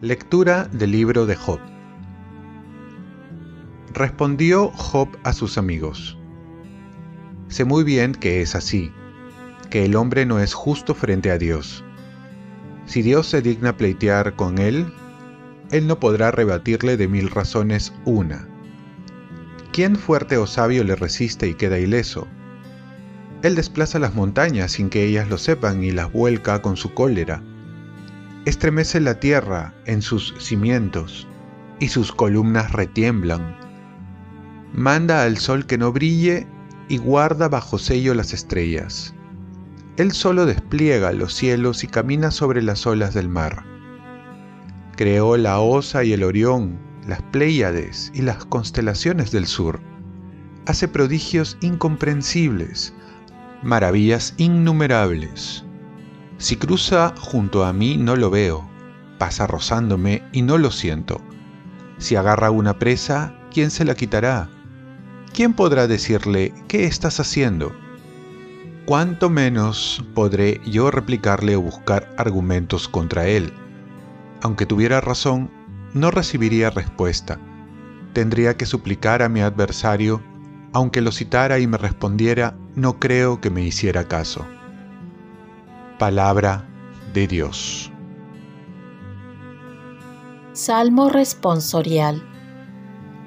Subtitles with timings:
[0.00, 1.58] Lectura del libro de Job.
[3.92, 6.16] Respondió Job a sus amigos.
[7.48, 8.92] Sé muy bien que es así,
[9.70, 11.84] que el hombre no es justo frente a Dios.
[12.86, 14.86] Si Dios se digna pleitear con él,
[15.72, 18.47] él no podrá rebatirle de mil razones una.
[19.78, 22.26] ¿Quién fuerte o sabio le resiste y queda ileso?
[23.44, 27.44] Él desplaza las montañas sin que ellas lo sepan y las vuelca con su cólera
[28.44, 31.28] Estremece la tierra en sus cimientos,
[31.78, 33.56] y sus columnas retiemblan.
[34.72, 36.48] Manda al sol que no brille
[36.88, 39.14] y guarda bajo sello las estrellas.
[39.96, 43.62] Él solo despliega los cielos y camina sobre las olas del mar.
[44.96, 49.80] Creó la Osa y el Orión, las Pléyades y las constelaciones del sur.
[50.66, 52.92] Hace prodigios incomprensibles,
[53.62, 55.64] maravillas innumerables.
[56.36, 58.68] Si cruza junto a mí no lo veo,
[59.16, 61.22] pasa rozándome y no lo siento.
[61.96, 64.50] Si agarra una presa, ¿quién se la quitará?
[65.32, 67.72] ¿Quién podrá decirle, ¿qué estás haciendo?
[68.84, 73.54] ¿Cuánto menos podré yo replicarle o buscar argumentos contra él?
[74.42, 75.50] Aunque tuviera razón,
[75.94, 77.38] no recibiría respuesta.
[78.12, 80.22] Tendría que suplicar a mi adversario,
[80.72, 84.46] aunque lo citara y me respondiera, no creo que me hiciera caso.
[85.98, 86.68] Palabra
[87.12, 87.90] de Dios.
[90.52, 92.22] Salmo responsorial.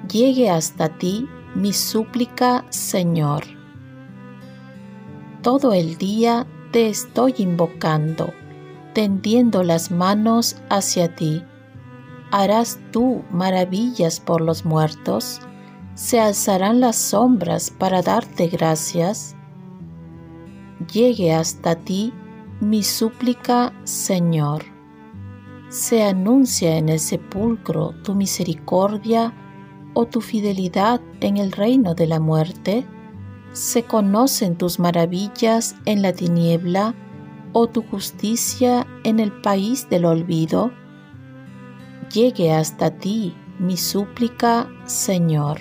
[0.08, 3.44] Llegue hasta ti mi súplica, Señor.
[5.42, 8.32] Todo el día te estoy invocando,
[8.94, 11.44] tendiendo las manos hacia ti.
[12.32, 15.42] ¿Harás tú maravillas por los muertos?
[15.94, 19.36] ¿Se alzarán las sombras para darte gracias?
[20.90, 22.14] Llegue hasta ti
[22.58, 24.64] mi súplica, Señor.
[25.68, 29.34] Se anuncia en el sepulcro tu misericordia
[29.92, 32.86] o tu fidelidad en el reino de la muerte.
[33.52, 36.94] Se conocen tus maravillas en la tiniebla
[37.52, 40.72] o tu justicia en el país del olvido.
[42.12, 45.60] Llegue hasta ti mi súplica, Señor.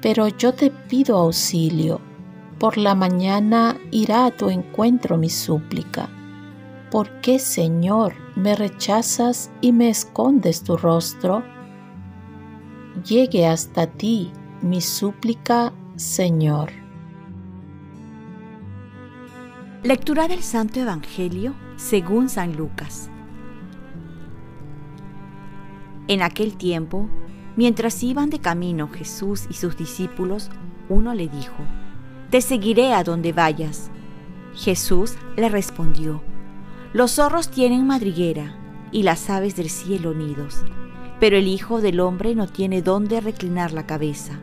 [0.00, 2.00] Pero yo te pido auxilio
[2.60, 6.10] por la mañana irá a tu encuentro mi súplica.
[6.90, 11.42] ¿Por qué, Señor, me rechazas y me escondes tu rostro?
[13.02, 16.70] Llegue hasta ti mi súplica, Señor.
[19.82, 23.10] Lectura del Santo Evangelio según San Lucas.
[26.10, 27.08] En aquel tiempo,
[27.54, 30.50] mientras iban de camino Jesús y sus discípulos,
[30.88, 31.62] uno le dijo,
[32.30, 33.92] te seguiré a donde vayas.
[34.56, 36.20] Jesús le respondió,
[36.92, 38.56] los zorros tienen madriguera
[38.90, 40.64] y las aves del cielo nidos,
[41.20, 44.40] pero el Hijo del Hombre no tiene dónde reclinar la cabeza.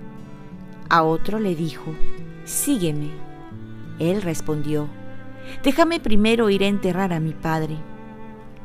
[0.87, 1.93] A otro le dijo,
[2.45, 3.09] sígueme.
[3.99, 4.87] Él respondió,
[5.65, 7.75] déjame primero ir a enterrar a mi padre.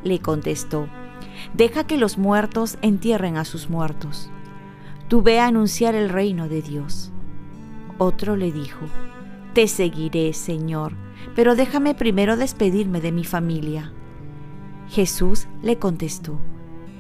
[0.05, 0.87] Le contestó,
[1.55, 4.31] deja que los muertos entierren a sus muertos.
[5.09, 7.11] Tú ve a anunciar el reino de Dios.
[7.99, 8.87] Otro le dijo,
[9.53, 10.95] Te seguiré, Señor,
[11.35, 13.93] pero déjame primero despedirme de mi familia.
[14.89, 16.39] Jesús le contestó,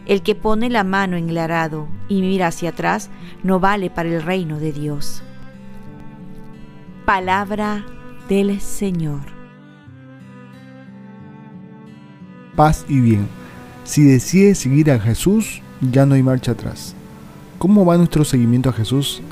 [0.06, 3.10] El que pone la mano en el arado y mira hacia atrás
[3.42, 5.22] no vale para el reino de Dios.
[7.04, 7.84] Palabra
[8.28, 9.22] del Señor.
[12.54, 13.41] Paz y bien.
[13.84, 16.94] Si decides seguir a Jesús, ya no hay marcha atrás.
[17.58, 19.22] ¿Cómo va nuestro seguimiento a Jesús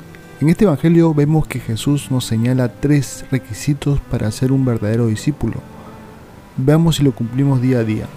[0.41, 5.57] en este Evangelio vemos que Jesús nos señala tres requisitos para ser un verdadero discípulo.
[6.57, 8.07] Veamos si lo cumplimos día a día.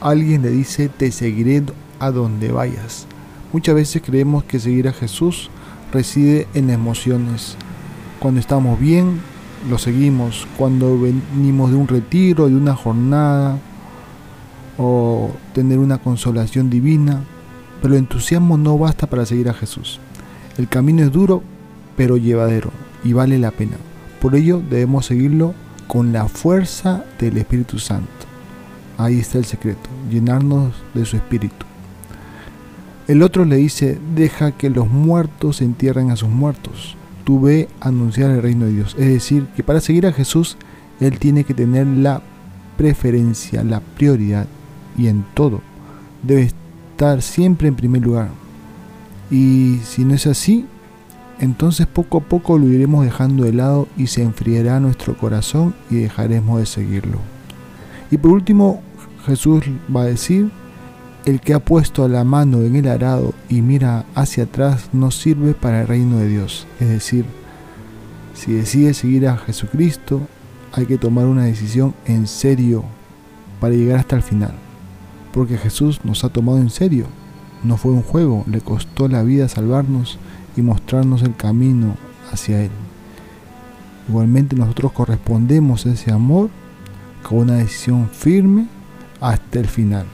[0.00, 1.62] Alguien le dice, te seguiré
[2.00, 3.06] a donde vayas.
[3.52, 5.50] Muchas veces creemos que seguir a Jesús
[5.92, 7.58] reside en emociones.
[8.18, 9.20] Cuando estamos bien,
[9.68, 10.46] lo seguimos.
[10.56, 13.58] Cuando venimos de un retiro, de una jornada,
[15.54, 17.22] tener una consolación divina.
[17.80, 20.00] Pero el entusiasmo no basta para seguir a Jesús.
[20.58, 21.42] El camino es duro,
[21.96, 22.70] pero llevadero
[23.02, 23.76] y vale la pena.
[24.20, 25.54] Por ello debemos seguirlo
[25.86, 28.08] con la fuerza del Espíritu Santo.
[28.96, 31.66] Ahí está el secreto, llenarnos de su Espíritu.
[33.06, 36.96] El otro le dice, deja que los muertos entierren a sus muertos.
[37.24, 38.96] Tú ve a anunciar el reino de Dios.
[38.98, 40.56] Es decir, que para seguir a Jesús,
[41.00, 42.22] Él tiene que tener la
[42.78, 44.46] preferencia, la prioridad
[44.96, 45.60] y en todo.
[46.22, 46.50] Debe
[46.94, 48.28] estar siempre en primer lugar.
[49.30, 50.66] Y si no es así,
[51.40, 55.96] entonces poco a poco lo iremos dejando de lado y se enfriará nuestro corazón y
[55.96, 57.18] dejaremos de seguirlo.
[58.10, 58.82] Y por último,
[59.26, 59.64] Jesús
[59.94, 60.50] va a decir,
[61.24, 65.54] el que ha puesto la mano en el arado y mira hacia atrás no sirve
[65.54, 66.66] para el reino de Dios.
[66.80, 67.24] Es decir,
[68.34, 70.20] si decide seguir a Jesucristo,
[70.72, 72.84] hay que tomar una decisión en serio
[73.60, 74.63] para llegar hasta el final.
[75.34, 77.06] Porque Jesús nos ha tomado en serio.
[77.64, 80.18] No fue un juego, le costó la vida salvarnos
[80.56, 81.96] y mostrarnos el camino
[82.32, 82.70] hacia Él.
[84.08, 86.50] Igualmente nosotros correspondemos a ese amor
[87.28, 88.68] con una decisión firme
[89.20, 90.06] hasta el final.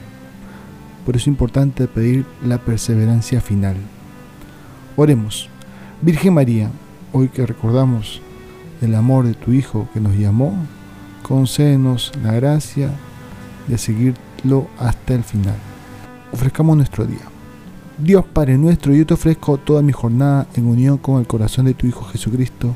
[1.05, 3.75] Por eso es importante pedir la perseverancia final.
[4.95, 5.49] Oremos.
[6.01, 6.71] Virgen María,
[7.13, 8.21] hoy que recordamos
[8.81, 10.55] el amor de tu Hijo que nos llamó,
[11.21, 12.89] concédenos la gracia
[13.67, 13.77] de
[14.79, 15.55] hasta el final.
[16.31, 17.21] Ofrezcamos nuestro día.
[17.97, 21.73] Dios Padre nuestro, yo te ofrezco toda mi jornada en unión con el corazón de
[21.73, 22.73] tu Hijo Jesucristo,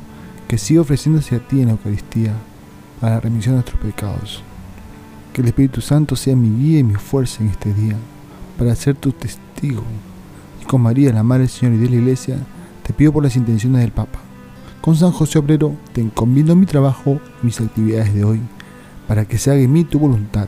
[0.47, 2.33] que sigue ofreciéndose a ti en la Eucaristía
[3.01, 4.43] para la remisión de nuestros pecados.
[5.33, 7.95] Que el Espíritu Santo sea mi guía y mi fuerza en este día,
[8.57, 9.81] para ser tu testigo.
[10.61, 12.37] Y con María, la Madre del Señor y de la Iglesia,
[12.83, 14.19] te pido por las intenciones del Papa.
[14.81, 18.41] Con San José Obrero te encomiendo mi trabajo y mis actividades de hoy,
[19.07, 20.47] para que se haga en mí tu voluntad.